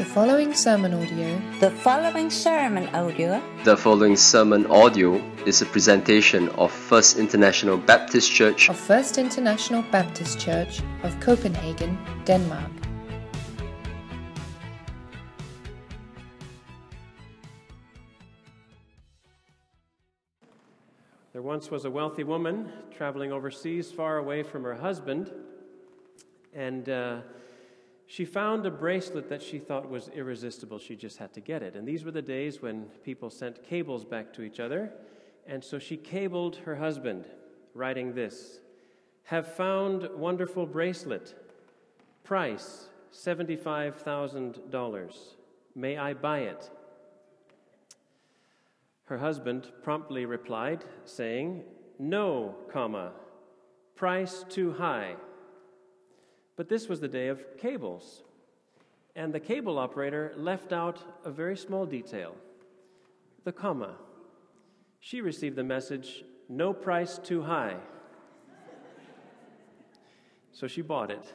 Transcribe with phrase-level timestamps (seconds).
[0.00, 6.48] The following sermon audio The following sermon audio The following sermon audio is a presentation
[6.56, 8.70] of First International Baptist Church.
[8.70, 12.70] of First International Baptist Church of Copenhagen, Denmark.
[21.34, 25.30] There once was a wealthy woman traveling overseas far away from her husband,
[26.54, 27.20] and uh,
[28.10, 30.80] she found a bracelet that she thought was irresistible.
[30.80, 31.76] She just had to get it.
[31.76, 34.90] And these were the days when people sent cables back to each other,
[35.46, 37.26] and so she cabled her husband,
[37.72, 38.58] writing this
[39.22, 41.36] Have found wonderful bracelet,
[42.24, 45.16] price $75,000.
[45.76, 46.68] May I buy it?
[49.04, 51.62] Her husband promptly replied, saying,
[52.00, 53.12] No, comma,
[53.94, 55.14] price too high.
[56.60, 58.22] But this was the day of cables,
[59.16, 62.34] and the cable operator left out a very small detail
[63.44, 63.96] the comma.
[64.98, 67.76] She received the message, No price too high.
[70.52, 71.32] So she bought it.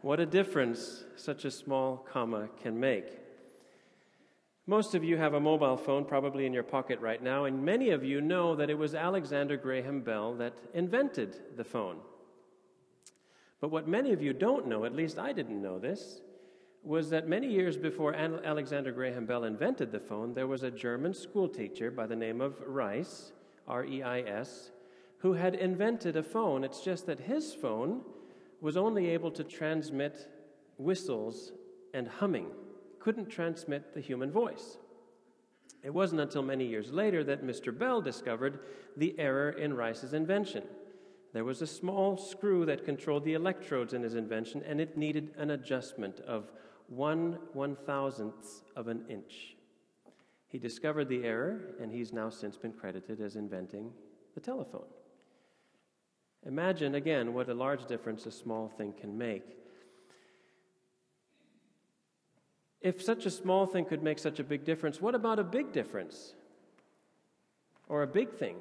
[0.00, 3.06] What a difference such a small comma can make.
[4.66, 7.90] Most of you have a mobile phone probably in your pocket right now, and many
[7.90, 11.98] of you know that it was Alexander Graham Bell that invented the phone.
[13.62, 16.20] But what many of you don't know, at least I didn't know this,
[16.82, 21.14] was that many years before Alexander Graham Bell invented the phone, there was a German
[21.14, 23.30] schoolteacher by the name of Reis,
[23.68, 24.72] R E I S,
[25.18, 26.64] who had invented a phone.
[26.64, 28.00] It's just that his phone
[28.60, 30.28] was only able to transmit
[30.76, 31.52] whistles
[31.94, 32.48] and humming,
[32.98, 34.78] couldn't transmit the human voice.
[35.84, 37.76] It wasn't until many years later that Mr.
[37.76, 38.58] Bell discovered
[38.96, 40.64] the error in Reis's invention.
[41.32, 45.34] There was a small screw that controlled the electrodes in his invention, and it needed
[45.38, 46.50] an adjustment of
[46.88, 49.56] one one thousandth of an inch.
[50.48, 53.90] He discovered the error, and he's now since been credited as inventing
[54.34, 54.84] the telephone.
[56.44, 59.56] Imagine again what a large difference a small thing can make.
[62.82, 65.72] If such a small thing could make such a big difference, what about a big
[65.72, 66.34] difference?
[67.88, 68.56] Or a big thing?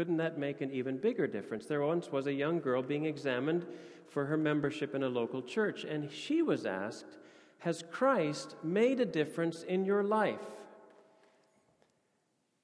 [0.00, 1.66] Couldn't that make an even bigger difference?
[1.66, 3.66] There once was a young girl being examined
[4.08, 7.18] for her membership in a local church, and she was asked,
[7.58, 10.40] Has Christ made a difference in your life?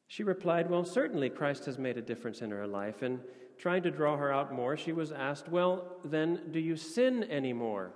[0.06, 3.02] She replied, Well, certainly Christ has made a difference in her life.
[3.02, 3.20] And
[3.58, 7.91] trying to draw her out more, she was asked, Well, then, do you sin anymore?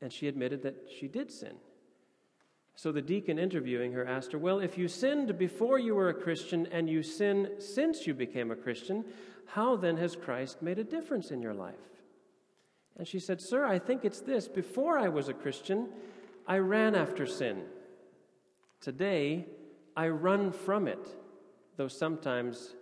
[0.00, 1.56] And she admitted that she did sin.
[2.76, 6.14] So the deacon interviewing her asked her, Well, if you sinned before you were a
[6.14, 9.04] Christian and you sin since you became a Christian,
[9.46, 11.74] how then has Christ made a difference in your life?
[12.96, 14.48] And she said, Sir, I think it's this.
[14.48, 15.88] Before I was a Christian,
[16.46, 17.62] I ran after sin.
[18.80, 19.46] Today,
[19.96, 21.16] I run from it,
[21.76, 22.74] though sometimes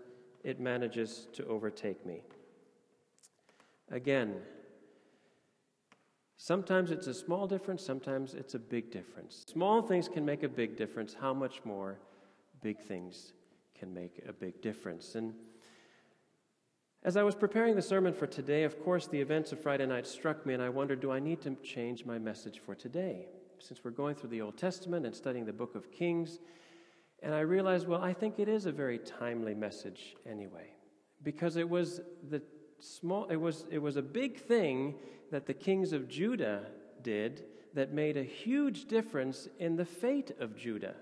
[0.42, 2.22] it manages to overtake me.
[3.90, 4.36] Again,
[6.42, 9.44] sometimes it's a small difference, sometimes it's a big difference.
[9.46, 11.14] Small things can make a big difference.
[11.14, 12.00] How much more
[12.60, 13.32] big things
[13.78, 15.14] can make a big difference?
[15.14, 15.34] And
[17.04, 20.04] as I was preparing the sermon for today, of course, the events of Friday night
[20.04, 23.26] struck me, and I wondered do I need to change my message for today?
[23.60, 26.40] Since we're going through the Old Testament and studying the book of Kings,
[27.22, 30.70] and I realized, well, I think it is a very timely message anyway,
[31.22, 32.42] because it was the
[32.82, 34.94] small, it was, it was a big thing
[35.30, 36.66] that the kings of Judah
[37.02, 37.44] did
[37.74, 40.94] that made a huge difference in the fate of Judah.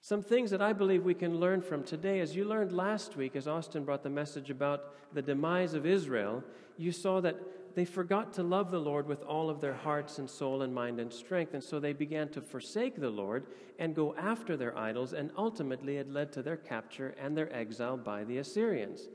[0.00, 3.34] Some things that I believe we can learn from today, as you learned last week,
[3.34, 6.44] as Austin brought the message about the demise of Israel,
[6.76, 10.30] you saw that they forgot to love the Lord with all of their hearts and
[10.30, 11.54] soul and mind and strength.
[11.54, 13.46] And so they began to forsake the Lord
[13.78, 17.96] and go after their idols, and ultimately it led to their capture and their exile
[17.96, 19.08] by the Assyrians.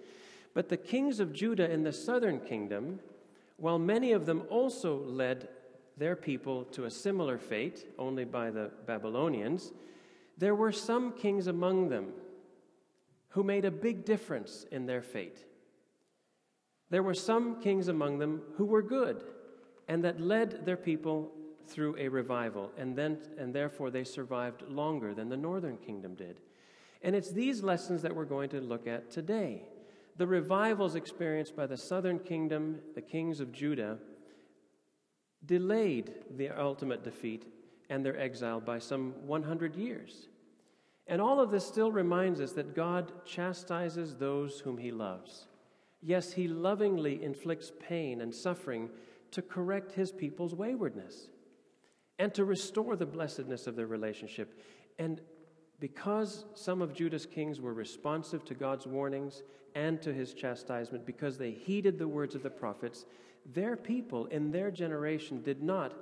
[0.54, 3.00] But the kings of Judah in the southern kingdom,
[3.58, 5.48] while many of them also led
[5.98, 9.72] their people to a similar fate, only by the Babylonians,
[10.38, 12.14] there were some kings among them
[13.30, 15.46] who made a big difference in their fate.
[16.90, 19.24] There were some kings among them who were good
[19.88, 21.32] and that led their people
[21.68, 26.40] through a revival, and, then, and therefore they survived longer than the northern kingdom did.
[27.02, 29.64] And it's these lessons that we're going to look at today.
[30.18, 33.98] The revivals experienced by the southern kingdom, the kings of Judah,
[35.46, 37.46] delayed the ultimate defeat
[37.90, 40.28] and their exile by some 100 years.
[41.08, 45.48] And all of this still reminds us that God chastises those whom he loves.
[46.02, 48.90] Yes, he lovingly inflicts pain and suffering
[49.32, 51.30] to correct his people's waywardness.
[52.20, 54.54] and to restore the blessedness of their relationship.
[55.00, 55.22] And
[55.82, 59.42] because some of Judah's kings were responsive to God's warnings
[59.74, 63.06] and to his chastisement, because they heeded the words of the prophets,
[63.54, 65.94] their people in their generation did not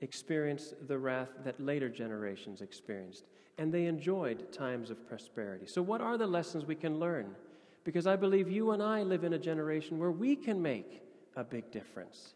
[0.00, 3.24] experience the wrath that later generations experienced.
[3.58, 5.66] And they enjoyed times of prosperity.
[5.66, 7.36] So, what are the lessons we can learn?
[7.84, 11.02] Because I believe you and I live in a generation where we can make
[11.36, 12.34] a big difference,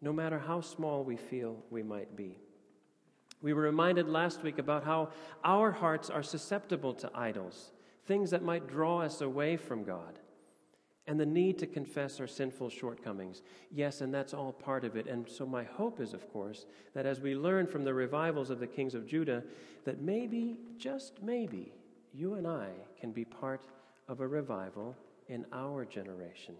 [0.00, 2.38] no matter how small we feel we might be.
[3.40, 5.10] We were reminded last week about how
[5.44, 7.72] our hearts are susceptible to idols,
[8.06, 10.18] things that might draw us away from God,
[11.06, 13.42] and the need to confess our sinful shortcomings.
[13.70, 15.06] Yes, and that's all part of it.
[15.06, 18.60] And so, my hope is, of course, that as we learn from the revivals of
[18.60, 19.42] the kings of Judah,
[19.84, 21.72] that maybe, just maybe,
[22.12, 22.68] you and I
[23.00, 23.66] can be part
[24.08, 24.96] of a revival
[25.28, 26.56] in our generation.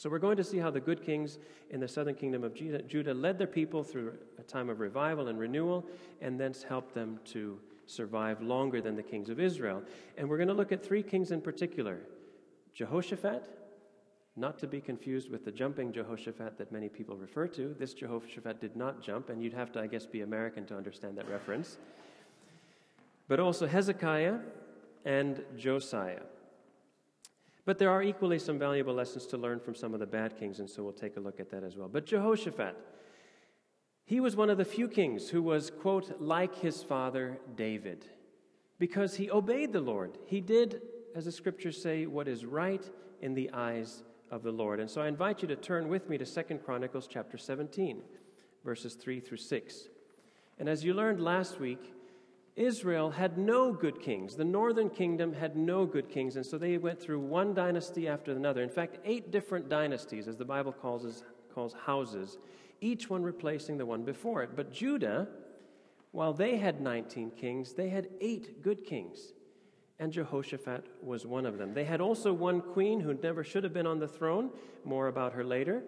[0.00, 1.36] So, we're going to see how the good kings
[1.68, 5.38] in the southern kingdom of Judah led their people through a time of revival and
[5.38, 5.84] renewal,
[6.22, 9.82] and thence helped them to survive longer than the kings of Israel.
[10.16, 11.98] And we're going to look at three kings in particular
[12.72, 13.44] Jehoshaphat,
[14.36, 17.76] not to be confused with the jumping Jehoshaphat that many people refer to.
[17.78, 21.18] This Jehoshaphat did not jump, and you'd have to, I guess, be American to understand
[21.18, 21.76] that reference.
[23.28, 24.38] But also Hezekiah
[25.04, 26.22] and Josiah.
[27.64, 30.60] But there are equally some valuable lessons to learn from some of the bad kings,
[30.60, 31.88] and so we'll take a look at that as well.
[31.88, 32.76] But Jehoshaphat,
[34.04, 38.04] he was one of the few kings who was, quote, like his father David,
[38.78, 40.18] because he obeyed the Lord.
[40.26, 40.82] He did,
[41.14, 42.88] as the scriptures say, what is right
[43.20, 44.80] in the eyes of the Lord.
[44.80, 48.02] And so I invite you to turn with me to Second Chronicles chapter 17,
[48.64, 49.88] verses 3 through 6.
[50.58, 51.92] And as you learned last week,
[52.60, 54.36] Israel had no good kings.
[54.36, 58.32] The northern kingdom had no good kings, and so they went through one dynasty after
[58.32, 58.62] another.
[58.62, 61.24] In fact, eight different dynasties, as the Bible calls,
[61.54, 62.36] calls houses,
[62.82, 64.50] each one replacing the one before it.
[64.54, 65.26] But Judah,
[66.12, 69.32] while they had 19 kings, they had eight good kings,
[69.98, 71.72] and Jehoshaphat was one of them.
[71.72, 74.50] They had also one queen who never should have been on the throne,
[74.84, 75.82] more about her later.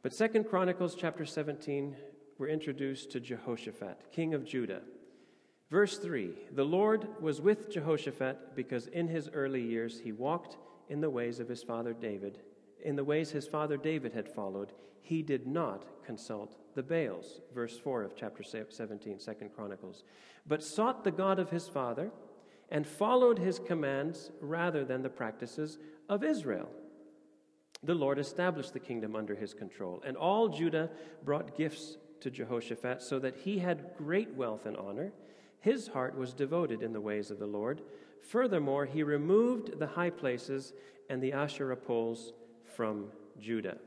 [0.00, 1.94] But Second Chronicles chapter 17,
[2.38, 4.80] we're introduced to Jehoshaphat, king of Judah.
[5.72, 10.58] Verse 3 The Lord was with Jehoshaphat because in his early years he walked
[10.90, 12.40] in the ways of his father David.
[12.84, 17.40] In the ways his father David had followed, he did not consult the Baals.
[17.54, 20.04] Verse 4 of chapter 17, 2 Chronicles.
[20.46, 22.10] But sought the God of his father
[22.68, 26.68] and followed his commands rather than the practices of Israel.
[27.82, 30.90] The Lord established the kingdom under his control, and all Judah
[31.24, 35.12] brought gifts to Jehoshaphat so that he had great wealth and honor.
[35.62, 37.82] His heart was devoted in the ways of the Lord.
[38.20, 40.72] Furthermore, he removed the high places
[41.08, 42.32] and the Asherah poles
[42.64, 43.06] from
[43.40, 43.78] Judah.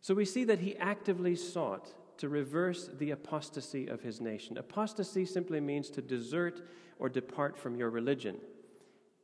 [0.00, 4.58] So we see that he actively sought to reverse the apostasy of his nation.
[4.58, 6.66] Apostasy simply means to desert
[6.98, 8.36] or depart from your religion.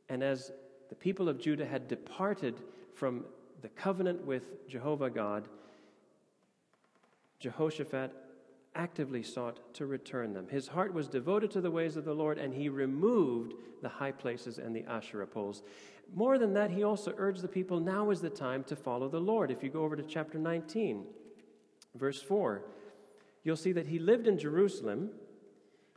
[0.07, 0.53] And as
[0.87, 2.55] the people of Judah had departed
[2.93, 3.25] from
[3.61, 5.49] the covenant with Jehovah God,
[7.41, 8.13] Jehoshaphat
[8.75, 10.47] actively sought to return them.
[10.49, 14.11] His heart was devoted to the ways of the Lord, and he removed the high
[14.11, 15.63] places and the Asherah poles.
[16.13, 19.19] More than that, he also urged the people now is the time to follow the
[19.19, 19.49] Lord.
[19.49, 21.05] If you go over to chapter 19,
[21.95, 22.61] verse 4,
[23.43, 25.09] you'll see that he lived in Jerusalem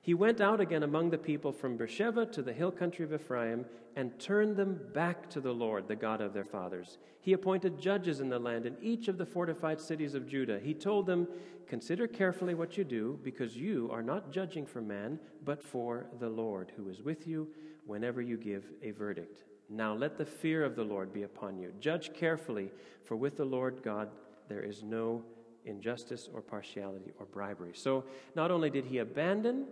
[0.02, 3.66] he went out again among the people from Beersheba to the hill country of Ephraim
[3.96, 6.98] and turned them back to the Lord, the God of their fathers.
[7.20, 10.60] He appointed judges in the land in each of the fortified cities of Judah.
[10.62, 11.26] He told them,
[11.66, 16.28] Consider carefully what you do, because you are not judging for man, but for the
[16.28, 17.48] Lord, who is with you
[17.84, 19.44] whenever you give a verdict.
[19.68, 21.72] Now let the fear of the Lord be upon you.
[21.80, 22.70] Judge carefully,
[23.04, 24.08] for with the Lord God
[24.48, 25.22] there is no
[25.66, 27.72] injustice or partiality or bribery.
[27.74, 29.66] So not only did he abandon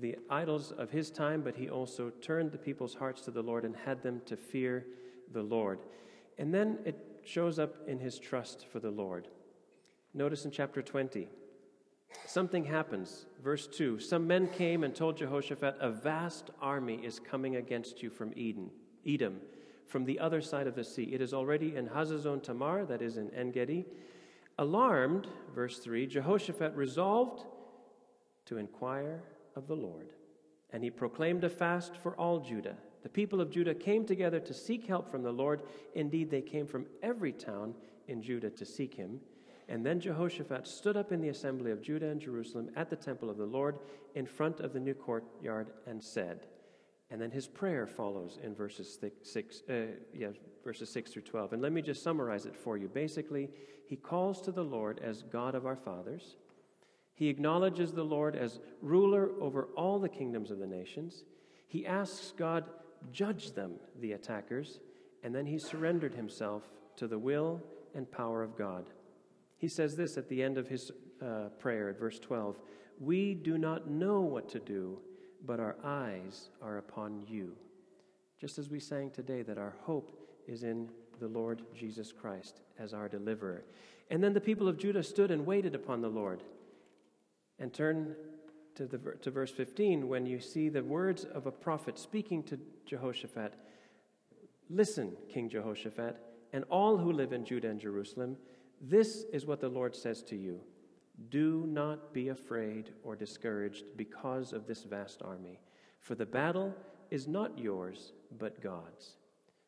[0.00, 3.64] the idols of his time, but he also turned the people's hearts to the Lord
[3.64, 4.86] and had them to fear
[5.32, 5.80] the Lord.
[6.38, 9.28] And then it shows up in his trust for the Lord.
[10.12, 11.28] Notice in chapter 20,
[12.26, 13.26] something happens.
[13.42, 18.10] Verse 2 Some men came and told Jehoshaphat, A vast army is coming against you
[18.10, 18.70] from Eden,
[19.06, 19.40] Edom,
[19.86, 21.04] from the other side of the sea.
[21.12, 23.86] It is already in Hazazon Tamar, that is in En Gedi.
[24.58, 27.44] Alarmed, verse 3, Jehoshaphat resolved
[28.46, 29.22] to inquire
[29.56, 30.10] of the Lord.
[30.70, 32.76] And he proclaimed a fast for all Judah.
[33.02, 35.62] The people of Judah came together to seek help from the Lord.
[35.94, 37.74] Indeed, they came from every town
[38.08, 39.20] in Judah to seek him.
[39.68, 43.30] And then Jehoshaphat stood up in the assembly of Judah and Jerusalem at the temple
[43.30, 43.78] of the Lord
[44.14, 46.46] in front of the new courtyard and said,
[47.10, 50.28] and then his prayer follows in verses six, six uh, yeah,
[50.64, 51.52] verses 6 through 12.
[51.52, 52.88] And let me just summarize it for you.
[52.88, 53.50] Basically,
[53.86, 56.36] he calls to the Lord as God of our fathers.
[57.14, 61.24] He acknowledges the Lord as ruler over all the kingdoms of the nations.
[61.68, 62.64] He asks God,
[63.12, 64.80] judge them, the attackers,
[65.22, 67.62] and then he surrendered himself to the will
[67.94, 68.90] and power of God.
[69.58, 70.90] He says this at the end of his
[71.22, 72.58] uh, prayer at verse 12
[72.98, 74.98] We do not know what to do,
[75.46, 77.56] but our eyes are upon you.
[78.40, 80.90] Just as we sang today, that our hope is in
[81.20, 83.64] the Lord Jesus Christ as our deliverer.
[84.10, 86.42] And then the people of Judah stood and waited upon the Lord.
[87.58, 88.16] And turn
[88.74, 92.58] to, the, to verse 15 when you see the words of a prophet speaking to
[92.86, 93.54] Jehoshaphat
[94.70, 96.16] Listen, King Jehoshaphat,
[96.52, 98.36] and all who live in Judah and Jerusalem,
[98.80, 100.60] this is what the Lord says to you
[101.30, 105.60] Do not be afraid or discouraged because of this vast army,
[106.00, 106.74] for the battle
[107.10, 109.16] is not yours, but God's.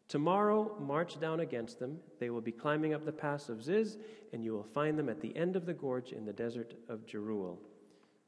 [0.09, 1.99] Tomorrow, march down against them.
[2.21, 3.99] They will be climbing up the pass of Ziz,
[4.33, 7.07] and you will find them at the end of the gorge in the desert of
[7.07, 7.59] Jeruel.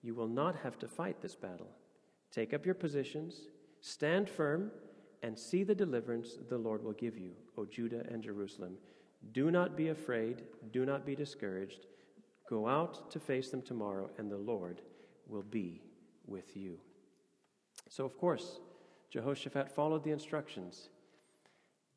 [0.03, 1.71] You will not have to fight this battle.
[2.31, 3.49] Take up your positions,
[3.81, 4.71] stand firm,
[5.23, 8.77] and see the deliverance the Lord will give you, O Judah and Jerusalem.
[9.33, 11.87] Do not be afraid, do not be discouraged.
[12.49, 14.81] Go out to face them tomorrow, and the Lord
[15.27, 15.83] will be
[16.27, 16.79] with you.
[17.89, 18.61] So, of course,
[19.11, 20.89] Jehoshaphat followed the instructions.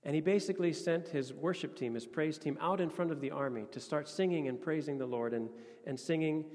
[0.04, 3.32] And he basically sent his worship team, his praise team, out in front of the
[3.32, 5.50] army to start singing and praising the Lord and,
[5.86, 6.46] and singing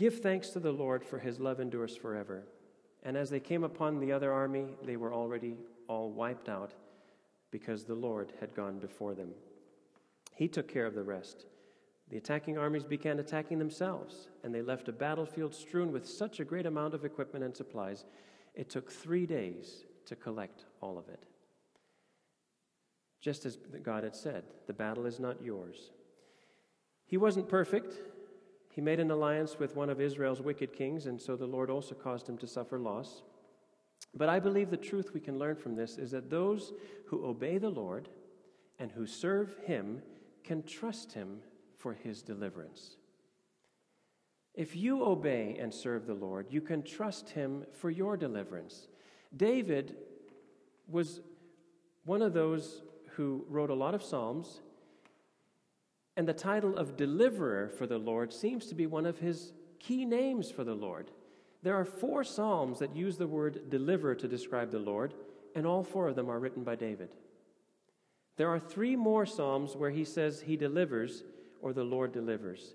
[0.00, 2.44] Give thanks to the Lord, for his love endures forever.
[3.02, 6.72] And as they came upon the other army, they were already all wiped out
[7.50, 9.32] because the Lord had gone before them.
[10.34, 11.44] He took care of the rest.
[12.08, 16.46] The attacking armies began attacking themselves, and they left a battlefield strewn with such a
[16.46, 18.06] great amount of equipment and supplies,
[18.54, 21.24] it took three days to collect all of it.
[23.20, 25.90] Just as God had said, the battle is not yours.
[27.04, 27.96] He wasn't perfect,
[28.80, 31.94] he made an alliance with one of Israel's wicked kings, and so the Lord also
[31.94, 33.20] caused him to suffer loss.
[34.14, 36.72] But I believe the truth we can learn from this is that those
[37.08, 38.08] who obey the Lord
[38.78, 40.00] and who serve him
[40.44, 41.40] can trust him
[41.76, 42.96] for his deliverance.
[44.54, 48.88] If you obey and serve the Lord, you can trust him for your deliverance.
[49.36, 49.94] David
[50.88, 51.20] was
[52.06, 54.62] one of those who wrote a lot of Psalms
[56.16, 60.04] and the title of deliverer for the Lord seems to be one of his key
[60.04, 61.10] names for the Lord.
[61.62, 65.14] There are four Psalms that use the word deliver to describe the Lord,
[65.54, 67.10] and all four of them are written by David.
[68.36, 71.22] There are three more Psalms where he says he delivers
[71.60, 72.74] or the Lord delivers.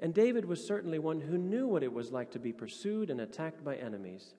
[0.00, 3.20] And David was certainly one who knew what it was like to be pursued and
[3.20, 4.34] attacked by enemies.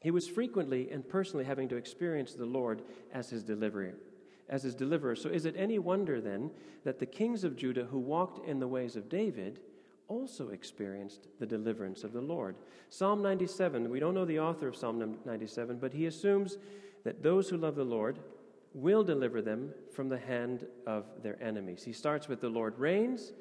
[0.00, 3.94] He was frequently and personally having to experience the Lord as his deliverer
[4.48, 5.16] as his deliverer.
[5.16, 6.50] So is it any wonder then
[6.84, 9.60] that the kings of Judah who walked in the ways of David
[10.08, 12.56] also experienced the deliverance of the Lord?
[12.88, 16.58] Psalm 97, we don't know the author of Psalm 97, but he assumes
[17.04, 18.18] that those who love the Lord
[18.74, 21.82] will deliver them from the hand of their enemies.
[21.82, 23.32] He starts with the Lord reigns,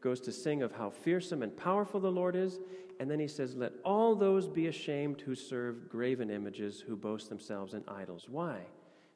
[0.00, 2.60] goes to sing of how fearsome and powerful the Lord is,
[3.00, 7.30] and then he says, Let all those be ashamed who serve graven images, who boast
[7.30, 8.28] themselves in idols.
[8.28, 8.58] Why?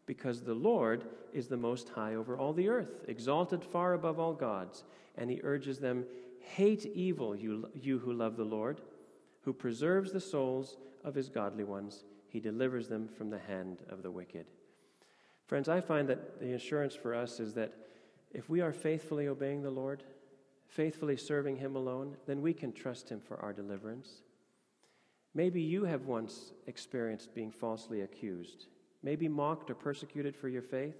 [0.06, 4.32] Because the Lord is the most high over all the earth, exalted far above all
[4.32, 4.84] gods.
[5.16, 6.04] And he urges them,
[6.40, 8.80] Hate evil, you, you who love the Lord,
[9.42, 12.04] who preserves the souls of his godly ones.
[12.28, 14.46] He delivers them from the hand of the wicked.
[15.46, 17.72] Friends, I find that the assurance for us is that
[18.32, 20.04] if we are faithfully obeying the Lord,
[20.66, 24.22] faithfully serving him alone, then we can trust him for our deliverance.
[25.34, 28.66] Maybe you have once experienced being falsely accused
[29.06, 30.96] maybe mocked or persecuted for your faith,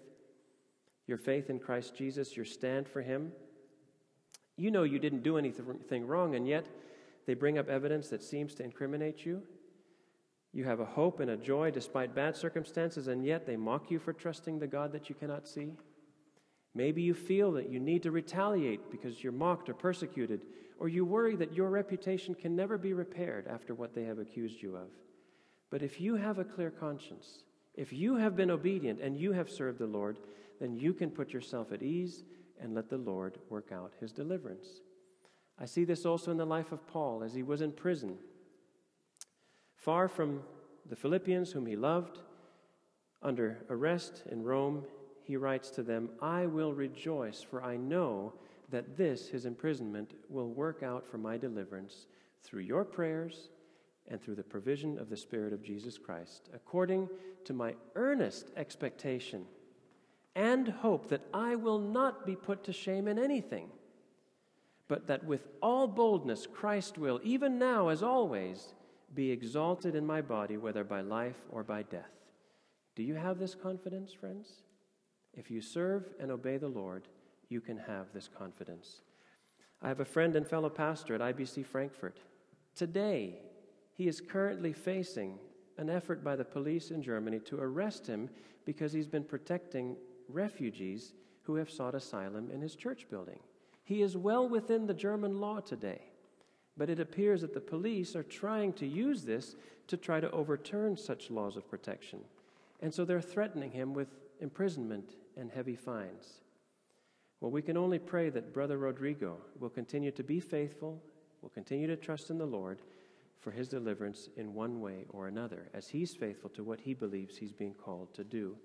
[1.09, 3.33] your faith in Christ Jesus, your stand for Him.
[4.57, 6.67] You know you didn't do anything wrong, and yet
[7.27, 9.43] they bring up evidence that seems to incriminate you.
[10.53, 13.99] You have a hope and a joy despite bad circumstances, and yet they mock you
[13.99, 15.73] for trusting the God that you cannot see.
[16.77, 20.43] Maybe you feel that you need to retaliate because you're mocked or persecuted,
[20.79, 24.63] or you worry that your reputation can never be repaired after what they have accused
[24.63, 24.91] you of.
[25.71, 27.43] But if you have a clear conscience,
[27.77, 30.19] if you have been obedient and you have served the Lord,
[30.61, 32.25] then you can put yourself at ease
[32.61, 34.81] and let the Lord work out his deliverance.
[35.59, 38.17] I see this also in the life of Paul as he was in prison.
[39.77, 40.43] Far from
[40.89, 42.19] the Philippians, whom he loved,
[43.23, 44.85] under arrest in Rome,
[45.23, 48.33] he writes to them, I will rejoice, for I know
[48.71, 52.07] that this, his imprisonment, will work out for my deliverance
[52.43, 53.49] through your prayers
[54.09, 57.09] and through the provision of the Spirit of Jesus Christ, according
[57.45, 59.45] to my earnest expectation
[60.35, 63.69] and hope that I will not be put to shame in anything,
[64.87, 68.75] but that with all boldness Christ will, even now as always,
[69.15, 72.13] be exalted in my body, whether by life or by death.
[72.95, 74.63] Do you have this confidence, friends?
[75.35, 77.09] If you serve and obey the Lord,
[77.49, 79.03] you can have this confidence.
[79.83, 82.19] I have a friend and fellow pastor at IBC Frankfurt.
[82.75, 83.39] Today,
[83.97, 85.39] he is currently facing
[85.79, 88.29] an effort by the police in Germany to arrest him
[88.65, 89.97] because he's been protecting
[90.29, 93.39] refugees who have sought asylum in his church building.
[93.85, 96.03] He is well within the German law today,
[96.77, 100.97] but it appears that the police are trying to use this to try to overturn
[100.97, 102.21] such laws of protection.
[102.81, 104.09] And so they're threatening him with
[104.41, 106.41] imprisonment and heavy fines.
[107.41, 111.01] Well, we can only pray that Brother Rodrigo will continue to be faithful,
[111.41, 112.81] will continue to trust in the Lord
[113.47, 117.37] for his deliverance in one way or another, as he's faithful to what he believes
[117.37, 118.57] he's being called to do.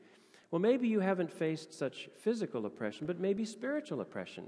[0.49, 4.45] Well, maybe you haven't faced such physical oppression, but maybe spiritual oppression,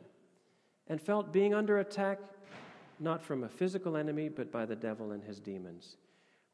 [0.88, 2.18] and felt being under attack
[3.00, 5.98] not from a physical enemy, but by the devil and his demons.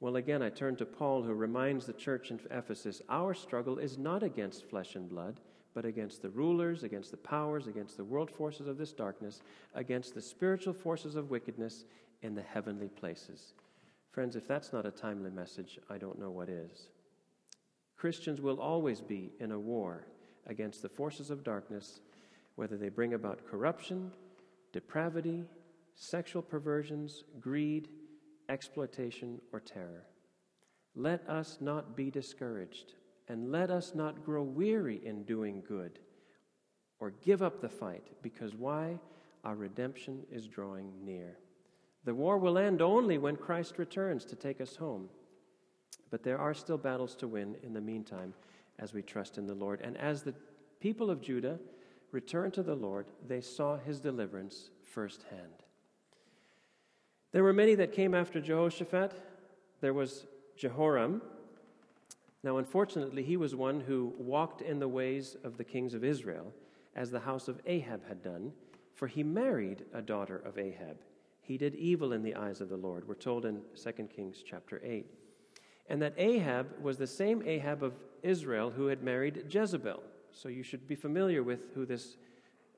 [0.01, 3.97] Well, again, I turn to Paul, who reminds the church in Ephesus our struggle is
[3.97, 5.39] not against flesh and blood,
[5.73, 9.39] but against the rulers, against the powers, against the world forces of this darkness,
[9.73, 11.85] against the spiritual forces of wickedness
[12.21, 13.53] in the heavenly places.
[14.19, 16.89] Friends, if that's not a timely message, I don't know what is.
[17.95, 20.07] Christians will always be in a war
[20.45, 22.01] against the forces of darkness,
[22.55, 24.11] whether they bring about corruption,
[24.73, 25.45] depravity,
[25.95, 27.87] sexual perversions, greed,
[28.49, 30.03] exploitation, or terror.
[30.97, 32.95] Let us not be discouraged,
[33.29, 35.97] and let us not grow weary in doing good
[36.99, 38.99] or give up the fight, because why?
[39.45, 41.37] Our redemption is drawing near.
[42.09, 45.09] The war will end only when Christ returns to take us home.
[46.09, 48.33] But there are still battles to win in the meantime
[48.79, 49.79] as we trust in the Lord.
[49.81, 50.33] And as the
[50.79, 51.59] people of Judah
[52.11, 55.61] returned to the Lord, they saw his deliverance firsthand.
[57.31, 59.11] There were many that came after Jehoshaphat.
[59.79, 60.25] There was
[60.57, 61.21] Jehoram.
[62.41, 66.51] Now, unfortunately, he was one who walked in the ways of the kings of Israel,
[66.95, 68.51] as the house of Ahab had done,
[68.95, 70.97] for he married a daughter of Ahab.
[71.49, 73.07] He did evil in the eyes of the Lord.
[73.07, 75.07] We're told in 2 Kings chapter 8
[75.89, 80.03] and that Ahab was the same Ahab of Israel who had married Jezebel.
[80.31, 82.17] So you should be familiar with who this,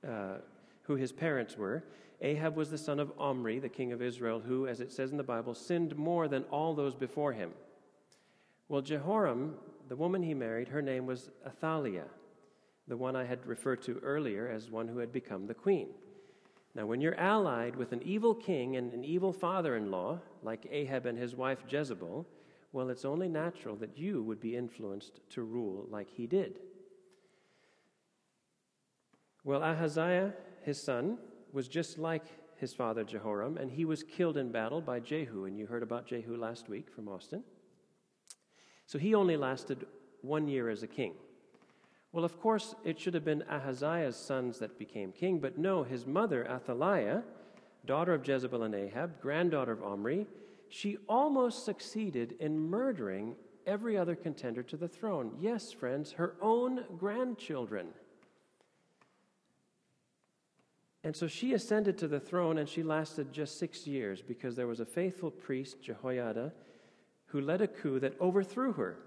[0.07, 0.35] uh,
[0.83, 1.83] who his parents were.
[2.21, 5.17] Ahab was the son of Omri, the king of Israel, who, as it says in
[5.17, 7.51] the Bible, sinned more than all those before him.
[8.69, 9.55] Well, Jehoram,
[9.89, 12.07] the woman he married, her name was Athaliah,
[12.87, 15.89] the one I had referred to earlier as one who had become the queen.
[16.73, 20.67] Now, when you're allied with an evil king and an evil father in law, like
[20.71, 22.25] Ahab and his wife Jezebel,
[22.71, 26.59] well, it's only natural that you would be influenced to rule like he did.
[29.43, 31.17] Well, Ahaziah, his son,
[31.51, 32.23] was just like
[32.55, 35.45] his father Jehoram, and he was killed in battle by Jehu.
[35.45, 37.43] And you heard about Jehu last week from Austin.
[38.85, 39.85] So he only lasted
[40.21, 41.13] one year as a king.
[42.13, 46.05] Well, of course, it should have been Ahaziah's sons that became king, but no, his
[46.05, 47.23] mother, Athaliah,
[47.85, 50.27] daughter of Jezebel and Ahab, granddaughter of Omri,
[50.67, 55.31] she almost succeeded in murdering every other contender to the throne.
[55.39, 57.87] Yes, friends, her own grandchildren.
[61.03, 64.67] And so she ascended to the throne, and she lasted just six years because there
[64.67, 66.53] was a faithful priest, Jehoiada,
[67.27, 68.97] who led a coup that overthrew her.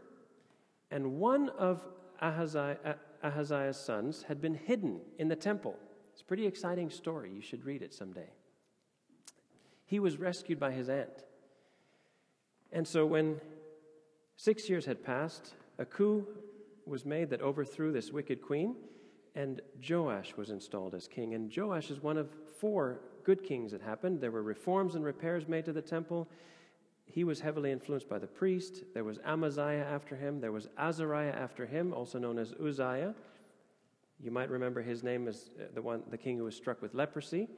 [0.90, 1.82] And one of
[2.24, 5.76] Ahaziah, Ahaziah's sons had been hidden in the temple.
[6.12, 7.30] It's a pretty exciting story.
[7.30, 8.30] You should read it someday.
[9.84, 11.24] He was rescued by his aunt.
[12.72, 13.40] And so when
[14.36, 16.26] six years had passed, a coup
[16.86, 18.76] was made that overthrew this wicked queen,
[19.34, 21.34] and Joash was installed as king.
[21.34, 24.20] And Joash is one of four good kings that happened.
[24.20, 26.28] There were reforms and repairs made to the temple.
[27.06, 28.82] He was heavily influenced by the priest.
[28.92, 30.40] There was Amaziah after him.
[30.40, 33.14] There was Azariah after him, also known as Uzziah.
[34.20, 36.94] You might remember his name as uh, the one, the king who was struck with
[36.94, 37.48] leprosy.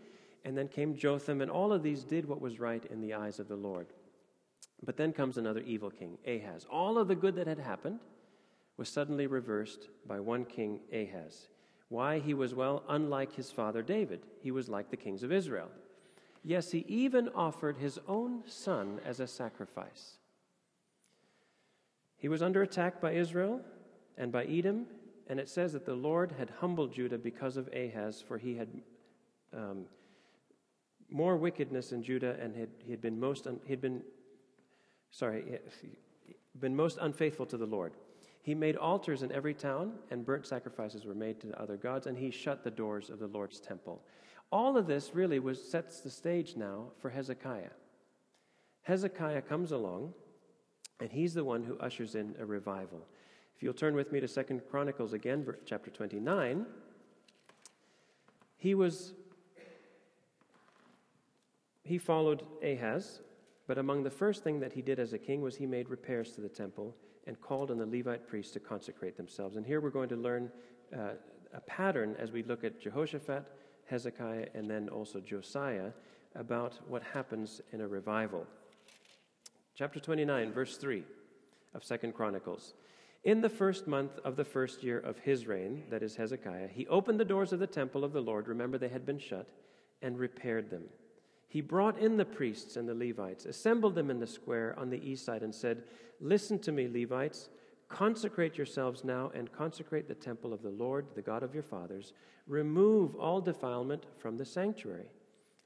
[0.45, 3.41] And then came Jotham, and all of these did what was right in the eyes
[3.41, 3.87] of the Lord.
[4.85, 6.67] But then comes another evil king, Ahaz.
[6.71, 8.01] All of the good that had happened
[8.77, 11.49] was suddenly reversed by one king, Ahaz.
[11.89, 12.19] Why?
[12.19, 14.21] He was, well, unlike his father David.
[14.41, 15.69] He was like the kings of Israel.
[16.49, 20.19] Yes, he even offered his own son as a sacrifice.
[22.17, 23.61] He was under attack by Israel
[24.17, 24.87] and by Edom,
[25.27, 28.69] and it says that the Lord had humbled Judah because of Ahaz, for he had
[29.53, 29.87] um,
[31.11, 34.03] more wickedness in Judah, and had, he had been most un, he had been
[35.11, 35.59] sorry,
[36.61, 37.95] been most unfaithful to the Lord.
[38.43, 42.17] He made altars in every town, and burnt sacrifices were made to other gods, and
[42.17, 44.01] he shut the doors of the Lord's temple.
[44.53, 47.71] All of this really was, sets the stage now for Hezekiah.
[48.83, 50.15] Hezekiah comes along,
[51.01, 53.05] and he's the one who ushers in a revival.
[53.57, 56.67] If you'll turn with me to Second Chronicles again, chapter 29,
[58.57, 59.15] he was
[61.87, 63.21] he followed Ahaz,
[63.69, 66.33] but among the first thing that he did as a king was he made repairs
[66.33, 66.97] to the temple
[67.29, 69.57] and called on the Levite priests to consecrate themselves.
[69.57, 70.51] And here we're going to learn
[70.93, 71.11] uh,
[71.55, 73.47] a pattern as we look at Jehoshaphat,
[73.87, 75.91] Hezekiah, and then also Josiah
[76.35, 78.47] about what happens in a revival.
[79.75, 81.03] Chapter 29, verse 3
[81.75, 82.75] of Second Chronicles.
[83.25, 86.87] In the first month of the first year of his reign, that is Hezekiah, he
[86.87, 89.49] opened the doors of the temple of the Lord, remember they had been shut,
[90.03, 90.85] and repaired them.
[91.49, 95.03] He brought in the priests and the Levites, assembled them in the square on the
[95.03, 95.85] east side, and said,
[96.21, 97.49] Listen to me, Levites.
[97.89, 102.13] Consecrate yourselves now and consecrate the temple of the Lord, the God of your fathers.
[102.47, 105.07] Remove all defilement from the sanctuary.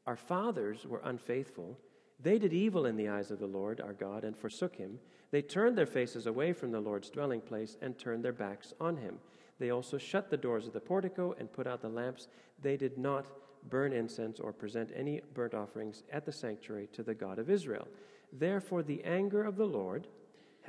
[0.06, 1.78] Our fathers were unfaithful.
[2.22, 4.98] They did evil in the eyes of the Lord our God and forsook him.
[5.30, 8.96] They turned their faces away from the Lord's dwelling place and turned their backs on
[8.96, 9.18] him.
[9.58, 12.28] They also shut the doors of the portico and put out the lamps.
[12.60, 13.26] They did not
[13.68, 17.86] burn incense or present any burnt offerings at the sanctuary to the God of Israel.
[18.32, 20.06] Therefore, the anger of the Lord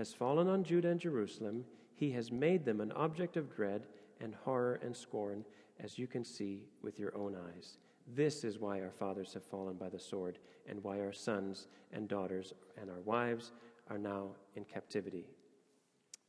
[0.02, 1.64] has fallen on Judah and Jerusalem.
[1.94, 3.86] He has made them an object of dread
[4.20, 5.46] and horror and scorn,
[5.80, 7.78] as you can see with your own eyes.
[8.16, 12.08] This is why our fathers have fallen by the sword, and why our sons and
[12.08, 13.52] daughters and our wives
[13.92, 15.28] are now in captivity.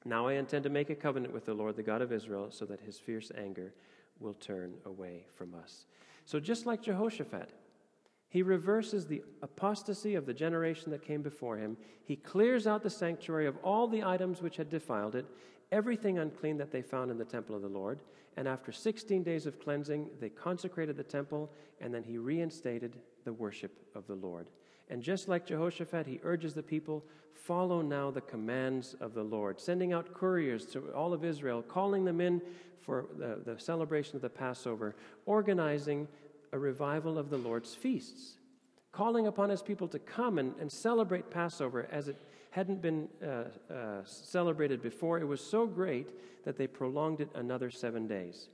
[0.05, 2.67] Now I intend to make a covenant with the Lord, the God of Israel, so
[2.67, 3.73] that his fierce anger
[4.21, 5.87] will turn away from us.
[6.27, 7.55] So, just like Jehoshaphat,
[8.33, 11.77] he reverses the apostasy of the generation that came before him.
[12.03, 15.27] He clears out the sanctuary of all the items which had defiled it,
[15.71, 18.01] everything unclean that they found in the temple of the Lord.
[18.39, 23.35] And after 16 days of cleansing, they consecrated the temple, and then he reinstated the
[23.35, 24.47] worship of the Lord.
[24.89, 29.61] And just like Jehoshaphat, he urges the people follow now the commands of the Lord,
[29.61, 32.41] sending out couriers to all of Israel, calling them in
[32.81, 34.95] for the, the celebration of the Passover,
[35.27, 36.09] organizing
[36.53, 38.35] a revival of the Lord's feasts,
[38.93, 42.17] calling upon his people to come and, and celebrate Passover as it
[42.51, 45.19] hadn't been uh, uh, celebrated before.
[45.19, 46.11] It was so great
[46.45, 48.49] that they prolonged it another seven days.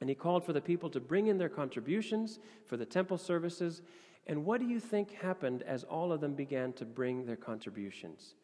[0.00, 3.82] And he called for the people to bring in their contributions for the temple services.
[4.26, 8.34] And what do you think happened as all of them began to bring their contributions?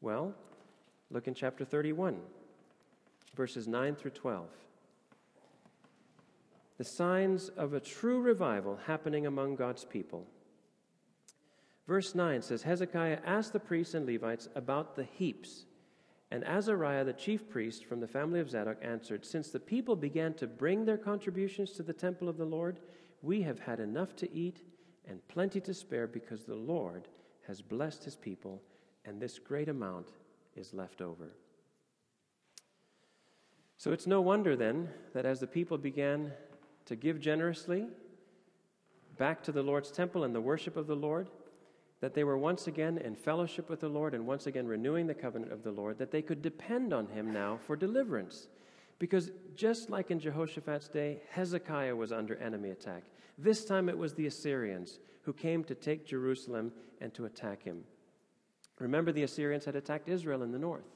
[0.00, 0.34] Well,
[1.10, 2.18] look in chapter 31
[3.38, 4.48] verses 9 through 12.
[6.78, 10.26] The signs of a true revival happening among God's people.
[11.88, 15.64] Verse 9 says Hezekiah asked the priests and Levites about the heaps.
[16.30, 20.34] And Azariah, the chief priest from the family of Zadok, answered, Since the people began
[20.34, 22.78] to bring their contributions to the temple of the Lord,
[23.22, 24.60] we have had enough to eat
[25.08, 27.08] and plenty to spare because the Lord
[27.46, 28.62] has blessed his people,
[29.06, 30.10] and this great amount
[30.54, 31.32] is left over.
[33.78, 36.32] So it's no wonder then that as the people began
[36.88, 37.86] to give generously
[39.18, 41.28] back to the Lord's temple and the worship of the Lord,
[42.00, 45.14] that they were once again in fellowship with the Lord and once again renewing the
[45.14, 48.48] covenant of the Lord, that they could depend on Him now for deliverance.
[48.98, 53.04] Because just like in Jehoshaphat's day, Hezekiah was under enemy attack.
[53.36, 57.84] This time it was the Assyrians who came to take Jerusalem and to attack him.
[58.78, 60.86] Remember, the Assyrians had attacked Israel in the north,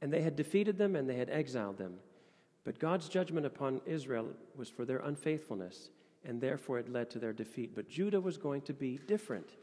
[0.00, 1.94] and they had defeated them and they had exiled them.
[2.64, 5.90] But God's judgment upon Israel was for their unfaithfulness,
[6.24, 7.74] and therefore it led to their defeat.
[7.74, 9.56] But Judah was going to be different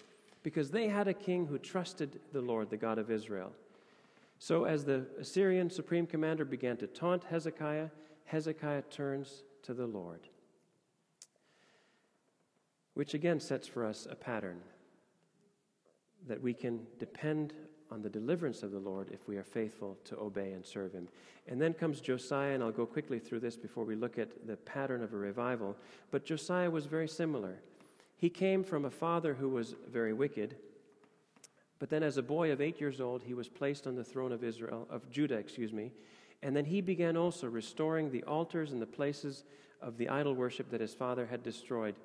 [0.43, 3.51] because they had a king who trusted the Lord, the God of Israel.
[4.37, 7.89] So, as the Assyrian supreme commander began to taunt Hezekiah,
[8.25, 10.21] Hezekiah turns to the Lord,
[12.93, 14.61] which again sets for us a pattern
[16.27, 17.53] that we can depend
[17.91, 21.07] on the deliverance of the Lord if we are faithful to obey and serve Him.
[21.47, 24.57] And then comes Josiah, and I'll go quickly through this before we look at the
[24.57, 25.75] pattern of a revival.
[26.11, 27.55] But Josiah was very similar.
[28.17, 30.55] He came from a father who was very wicked.
[31.79, 34.31] But then, as a boy of eight years old, he was placed on the throne
[34.31, 35.91] of Israel, of Judah, excuse me.
[36.43, 39.43] And then he began also restoring the altars and the places
[39.81, 41.95] of the idol worship that his father had destroyed.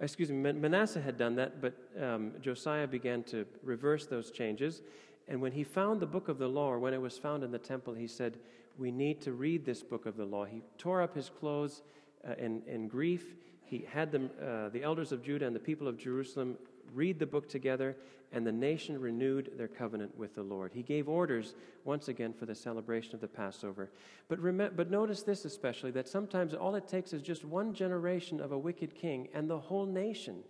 [0.00, 4.82] Excuse me, Manasseh had done that, but um, Josiah began to reverse those changes.
[5.28, 7.50] And when he found the book of the law, or when it was found in
[7.50, 8.38] the temple, he said,
[8.78, 10.46] We need to read this book of the law.
[10.46, 11.82] He tore up his clothes
[12.26, 13.34] uh, in, in grief.
[13.64, 16.56] he had them, uh, the elders of Judah and the people of Jerusalem
[16.94, 17.96] read the book together,
[18.32, 20.72] and the nation renewed their covenant with the Lord.
[20.72, 23.90] He gave orders once again for the celebration of the Passover.
[24.28, 24.40] But,
[24.76, 28.58] but notice this especially that sometimes all it takes is just one generation of a
[28.58, 30.42] wicked king, and the whole nation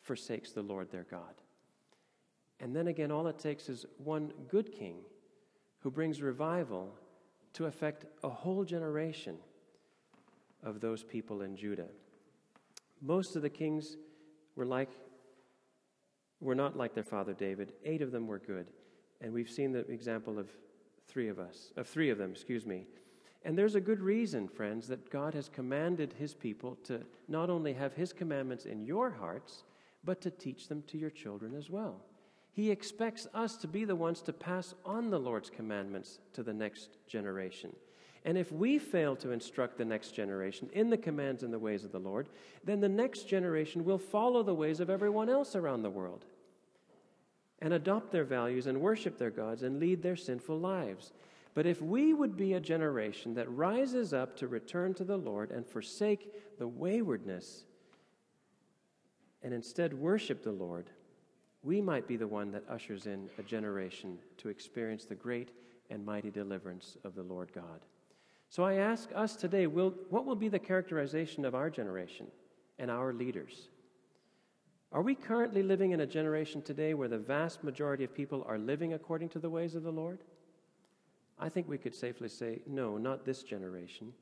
[0.00, 1.34] forsakes the Lord their God.
[2.64, 4.96] And then again, all it takes is one good king
[5.80, 6.94] who brings revival
[7.52, 9.36] to affect a whole generation
[10.62, 11.88] of those people in Judah.
[13.02, 13.98] Most of the kings
[14.56, 14.88] were like
[16.40, 17.74] were not like their father David.
[17.84, 18.70] Eight of them were good.
[19.20, 20.48] And we've seen the example of
[21.06, 22.86] three of us, of three of them, excuse me.
[23.44, 27.74] And there's a good reason, friends, that God has commanded his people to not only
[27.74, 29.64] have his commandments in your hearts,
[30.02, 32.00] but to teach them to your children as well.
[32.54, 36.54] He expects us to be the ones to pass on the Lord's commandments to the
[36.54, 37.74] next generation.
[38.24, 41.82] And if we fail to instruct the next generation in the commands and the ways
[41.82, 42.28] of the Lord,
[42.62, 46.26] then the next generation will follow the ways of everyone else around the world
[47.60, 51.12] and adopt their values and worship their gods and lead their sinful lives.
[51.54, 55.50] But if we would be a generation that rises up to return to the Lord
[55.50, 57.64] and forsake the waywardness
[59.42, 60.90] and instead worship the Lord,
[61.64, 65.50] we might be the one that ushers in a generation to experience the great
[65.90, 67.80] and mighty deliverance of the Lord God.
[68.50, 72.26] So I ask us today will, what will be the characterization of our generation
[72.78, 73.68] and our leaders?
[74.92, 78.58] Are we currently living in a generation today where the vast majority of people are
[78.58, 80.20] living according to the ways of the Lord?
[81.38, 84.12] I think we could safely say, no, not this generation.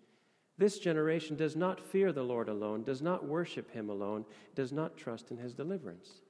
[0.56, 4.24] This generation does not fear the Lord alone, does not worship Him alone,
[4.54, 6.22] does not trust in His deliverance.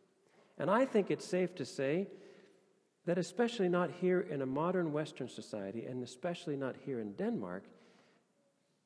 [0.59, 2.09] And I think it's safe to say
[3.07, 7.65] that, especially not here in a modern Western society, and especially not here in Denmark,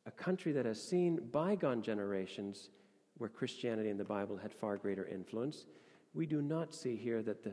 [0.06, 2.70] a country that has seen bygone generations
[3.18, 5.66] where Christianity and the Bible had far greater influence,
[6.14, 7.52] we do not see here that the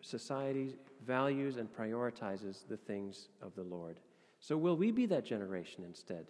[0.00, 3.98] society values and prioritizes the things of the Lord.
[4.40, 6.26] So, will we be that generation instead?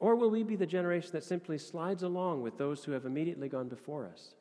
[0.00, 3.48] Or will we be the generation that simply slides along with those who have immediately
[3.48, 4.34] gone before us?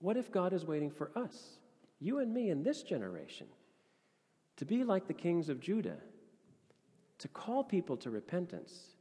[0.00, 1.58] What if God is waiting for us,
[2.00, 3.48] you and me in this generation,
[4.56, 5.98] to be like the kings of Judah,
[7.18, 8.94] to call people to repentance,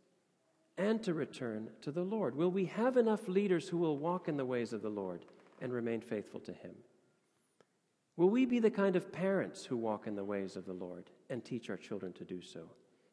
[0.78, 2.36] and to return to the Lord?
[2.36, 5.26] Will we have enough leaders who will walk in the ways of the Lord
[5.62, 6.76] and remain faithful to Him?
[8.16, 11.10] Will we be the kind of parents who walk in the ways of the Lord
[11.30, 12.62] and teach our children to do so,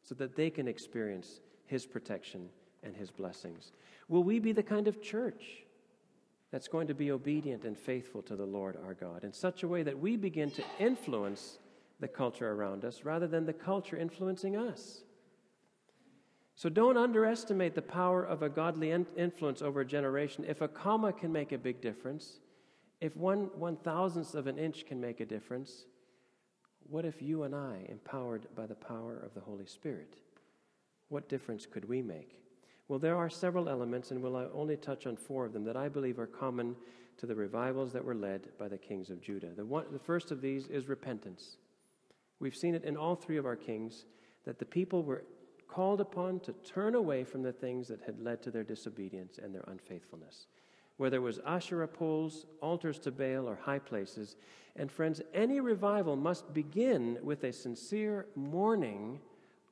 [0.01, 2.49] so that they can experience His protection
[2.83, 3.71] and His blessings?
[4.07, 5.64] Will we be the kind of church
[6.55, 9.67] that's going to be obedient and faithful to the Lord our God in such a
[9.67, 11.59] way that we begin to influence
[11.99, 15.01] the culture around us rather than the culture influencing us?
[16.55, 20.45] So don't underestimate the power of a godly influence over a generation.
[20.47, 22.39] If a comma can make a big difference,
[23.01, 25.83] if one one thousandth of an inch can make a difference,
[26.89, 30.15] what if you and I, empowered by the power of the Holy Spirit,
[31.09, 32.44] what difference could we make?
[32.87, 35.75] Well, there are several elements, and we'll uh, only touch on four of them that
[35.75, 36.75] I believe are common
[37.17, 39.51] to the revivals that were led by the kings of Judah.
[39.55, 41.57] The, one, the first of these is repentance.
[42.39, 44.05] We've seen it in all three of our kings
[44.43, 45.23] that the people were
[45.67, 49.53] called upon to turn away from the things that had led to their disobedience and
[49.53, 50.47] their unfaithfulness.
[50.97, 54.35] Whether it was Asherah poles, altars to Baal, or high places.
[54.75, 59.19] And friends, any revival must begin with a sincere mourning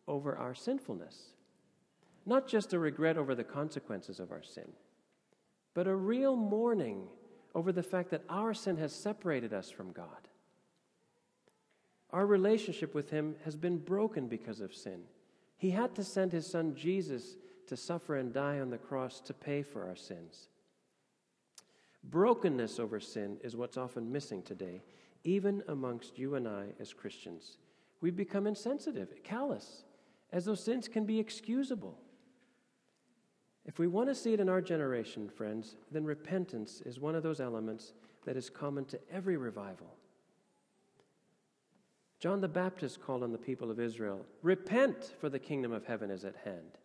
[0.07, 1.32] over our sinfulness.
[2.25, 4.71] Not just a regret over the consequences of our sin,
[5.73, 7.07] but a real mourning
[7.55, 10.07] over the fact that our sin has separated us from God.
[12.11, 15.01] Our relationship with Him has been broken because of sin.
[15.63, 19.33] He had to send his son Jesus to suffer and die on the cross to
[19.33, 20.49] pay for our sins.
[22.03, 24.81] Brokenness over sin is what's often missing today,
[25.23, 27.59] even amongst you and I as Christians.
[28.01, 29.85] We've become insensitive, callous,
[30.33, 31.97] as though sins can be excusable.
[33.65, 37.23] If we want to see it in our generation, friends, then repentance is one of
[37.23, 37.93] those elements
[38.25, 39.95] that is common to every revival.
[42.19, 46.09] John the Baptist called on the people of Israel, Repent, for the kingdom of heaven
[46.09, 46.77] is at hand.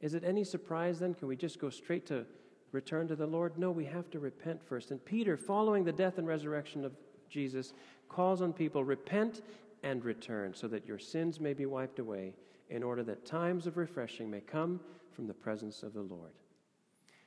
[0.00, 1.14] Is it any surprise then?
[1.14, 2.26] Can we just go straight to
[2.72, 3.58] return to the Lord?
[3.58, 4.90] No, we have to repent first.
[4.90, 6.92] And Peter, following the death and resurrection of
[7.28, 7.72] Jesus,
[8.08, 9.42] calls on people, Repent
[9.82, 12.34] and return, so that your sins may be wiped away,
[12.70, 14.80] in order that times of refreshing may come
[15.14, 16.32] from the presence of the Lord.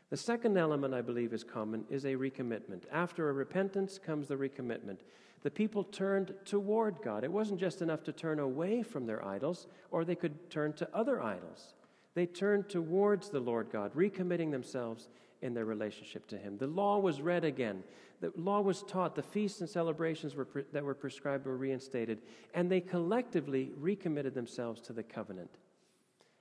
[0.09, 2.83] The second element I believe is common is a recommitment.
[2.91, 4.99] After a repentance comes the recommitment
[5.43, 7.23] the people turned toward God.
[7.23, 10.89] It wasn't just enough to turn away from their idols, or they could turn to
[10.93, 11.73] other idols.
[12.15, 15.09] They turned towards the Lord God, recommitting themselves
[15.41, 16.57] in their relationship to Him.
[16.57, 17.83] The law was read again.
[18.19, 19.15] The law was taught.
[19.15, 22.19] The feasts and celebrations were pre- that were prescribed were reinstated.
[22.55, 25.51] And they collectively recommitted themselves to the covenant.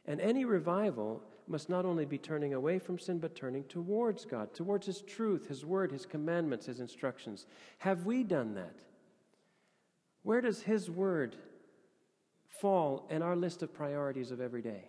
[0.07, 4.53] And any revival must not only be turning away from sin, but turning towards God,
[4.55, 7.47] towards His truth, His word, His commandments, His instructions.
[7.79, 8.75] Have we done that?
[10.23, 11.37] Where does His word
[12.61, 14.89] fall in our list of priorities of every day?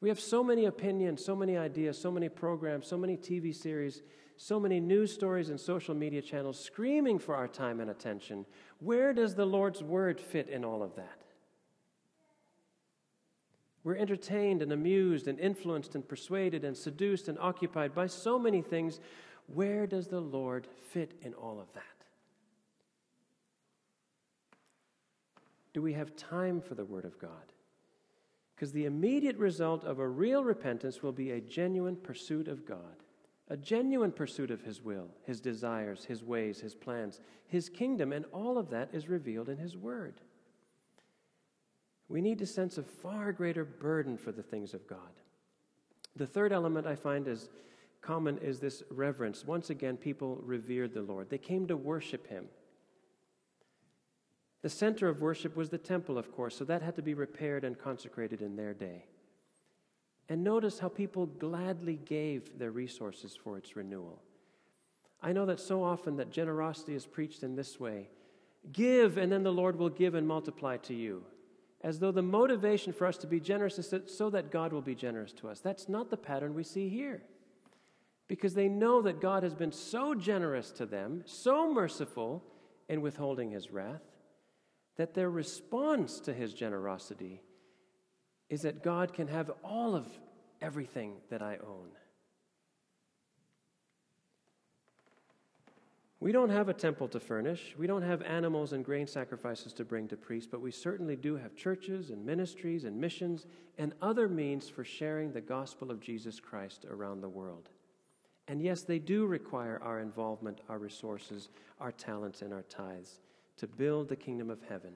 [0.00, 4.02] We have so many opinions, so many ideas, so many programs, so many TV series,
[4.38, 8.46] so many news stories and social media channels screaming for our time and attention.
[8.78, 11.19] Where does the Lord's Word fit in all of that?
[13.82, 18.60] We're entertained and amused and influenced and persuaded and seduced and occupied by so many
[18.60, 19.00] things.
[19.46, 21.84] Where does the Lord fit in all of that?
[25.72, 27.30] Do we have time for the Word of God?
[28.54, 33.04] Because the immediate result of a real repentance will be a genuine pursuit of God,
[33.48, 38.26] a genuine pursuit of His will, His desires, His ways, His plans, His kingdom, and
[38.32, 40.20] all of that is revealed in His Word.
[42.10, 44.98] We need to sense a far greater burden for the things of God.
[46.16, 47.48] The third element I find is
[48.02, 49.46] common is this reverence.
[49.46, 52.46] Once again, people revered the Lord, they came to worship Him.
[54.62, 57.64] The center of worship was the temple, of course, so that had to be repaired
[57.64, 59.04] and consecrated in their day.
[60.28, 64.20] And notice how people gladly gave their resources for its renewal.
[65.22, 68.08] I know that so often that generosity is preached in this way
[68.72, 71.24] give, and then the Lord will give and multiply to you.
[71.82, 74.94] As though the motivation for us to be generous is so that God will be
[74.94, 75.60] generous to us.
[75.60, 77.22] That's not the pattern we see here.
[78.28, 82.44] Because they know that God has been so generous to them, so merciful
[82.88, 84.02] in withholding his wrath,
[84.96, 87.40] that their response to his generosity
[88.50, 90.06] is that God can have all of
[90.60, 91.88] everything that I own.
[96.20, 97.74] We don't have a temple to furnish.
[97.78, 101.34] We don't have animals and grain sacrifices to bring to priests, but we certainly do
[101.36, 103.46] have churches and ministries and missions
[103.78, 107.70] and other means for sharing the gospel of Jesus Christ around the world.
[108.48, 111.48] And yes, they do require our involvement, our resources,
[111.80, 113.20] our talents, and our tithes
[113.56, 114.92] to build the kingdom of heaven.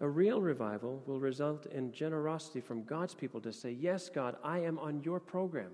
[0.00, 4.58] A real revival will result in generosity from God's people to say, Yes, God, I
[4.58, 5.70] am on your program.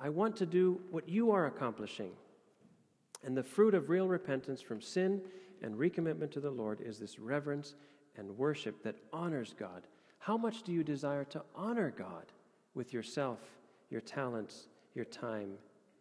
[0.00, 2.12] I want to do what you are accomplishing.
[3.24, 5.20] And the fruit of real repentance from sin
[5.62, 7.74] and recommitment to the Lord is this reverence
[8.16, 9.86] and worship that honors God.
[10.18, 12.26] How much do you desire to honor God
[12.74, 13.38] with yourself,
[13.90, 15.52] your talents, your time,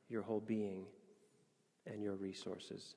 [0.09, 0.85] your whole being?
[1.91, 2.95] and your resources.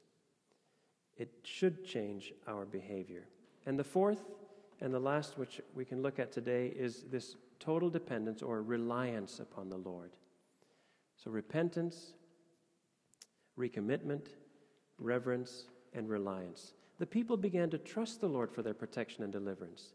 [1.16, 3.26] It should change our behavior.
[3.66, 4.24] And the fourth
[4.80, 9.38] and the last, which we can look at today, is this total dependence or reliance
[9.38, 10.10] upon the Lord.
[11.22, 12.14] So, repentance,
[13.58, 14.26] recommitment,
[14.98, 16.72] reverence, and reliance.
[16.98, 19.92] The people began to trust the Lord for their protection and deliverance.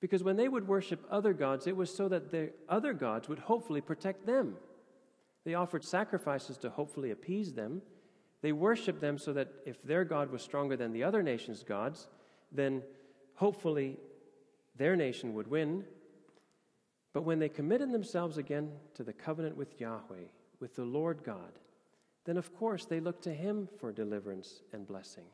[0.00, 3.38] Because when they would worship other gods, it was so that the other gods would
[3.38, 4.56] hopefully protect them.
[5.44, 7.82] They offered sacrifices to hopefully appease them,
[8.40, 12.06] they worshiped them so that if their God was stronger than the other nations' gods,
[12.52, 12.82] then
[13.34, 13.98] hopefully
[14.76, 15.84] their nation would win.
[17.12, 20.26] But when they committed themselves again to the covenant with Yahweh,
[20.60, 21.58] with the Lord God,
[22.24, 25.24] then of course they looked to Him for deliverance and blessing.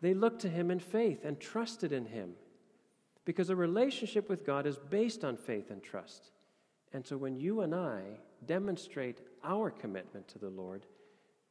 [0.00, 2.32] They looked to Him in faith and trusted in Him
[3.24, 6.30] because a relationship with God is based on faith and trust.
[6.92, 8.02] And so when you and I
[8.46, 10.86] demonstrate our commitment to the Lord,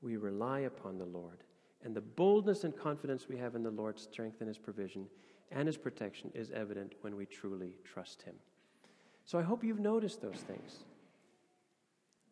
[0.01, 1.43] we rely upon the Lord.
[1.83, 5.07] And the boldness and confidence we have in the Lord's strength and His provision
[5.51, 8.35] and His protection is evident when we truly trust Him.
[9.25, 10.79] So I hope you've noticed those things.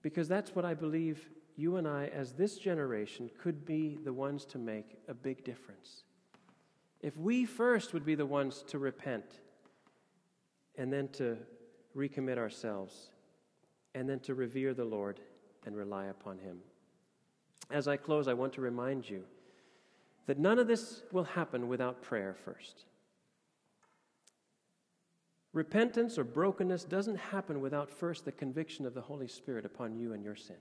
[0.01, 4.45] Because that's what I believe you and I, as this generation, could be the ones
[4.45, 6.03] to make a big difference.
[7.01, 9.39] If we first would be the ones to repent
[10.77, 11.37] and then to
[11.95, 13.09] recommit ourselves
[13.95, 15.19] and then to revere the Lord
[15.65, 16.59] and rely upon Him.
[17.71, 19.23] As I close, I want to remind you
[20.27, 22.85] that none of this will happen without prayer first.
[25.57, 30.13] Repentance or brokenness doesn't happen without first the conviction of the Holy Spirit upon you
[30.13, 30.57] and your sin.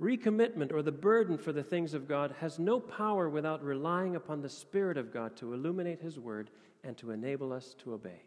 [0.00, 4.40] Recommitment or the burden for the things of God has no power without relying upon
[4.40, 6.48] the Spirit of God to illuminate His Word
[6.82, 8.22] and to enable us to obey.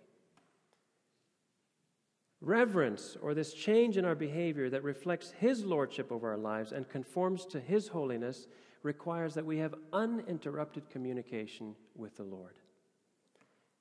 [2.42, 6.88] Reverence, or this change in our behavior that reflects His lordship over our lives and
[6.88, 8.46] conforms to His holiness,
[8.84, 12.59] requires that we have uninterrupted communication with the Lord.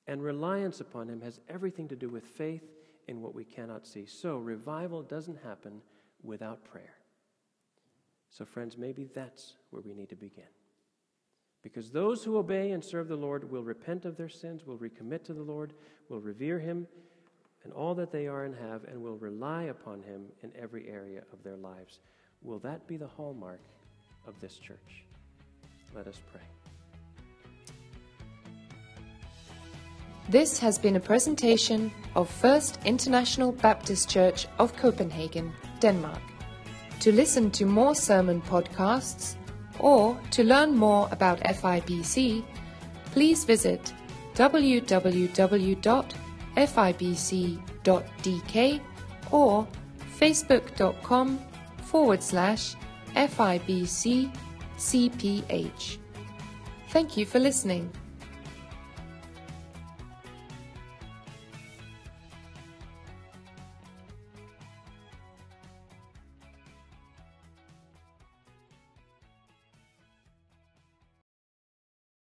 [0.09, 2.63] And reliance upon Him has everything to do with faith
[3.07, 4.07] in what we cannot see.
[4.07, 5.83] So, revival doesn't happen
[6.23, 6.95] without prayer.
[8.31, 10.49] So, friends, maybe that's where we need to begin.
[11.61, 15.23] Because those who obey and serve the Lord will repent of their sins, will recommit
[15.25, 15.73] to the Lord,
[16.09, 16.87] will revere Him
[17.63, 21.21] and all that they are and have, and will rely upon Him in every area
[21.31, 21.99] of their lives.
[22.41, 23.61] Will that be the hallmark
[24.25, 25.03] of this church?
[25.93, 26.58] Let us pray.
[30.29, 36.21] This has been a presentation of First International Baptist Church of Copenhagen, Denmark.
[36.99, 39.37] To listen to more sermon podcasts
[39.79, 42.45] or to learn more about FIBC,
[43.05, 43.91] please visit
[44.35, 45.31] www.fibc.dk
[49.31, 49.67] or
[50.19, 51.39] facebook.com
[51.85, 52.75] forward slash
[53.15, 54.31] FIBC
[54.77, 55.97] CPH.
[56.89, 57.89] Thank you for listening.